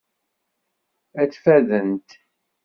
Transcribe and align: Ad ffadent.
Ad 1.21 1.31
ffadent. 1.37 2.09